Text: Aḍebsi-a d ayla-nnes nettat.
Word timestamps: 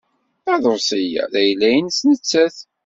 Aḍebsi-a 0.53 1.23
d 1.31 1.33
ayla-nnes 1.41 1.99
nettat. 2.09 2.57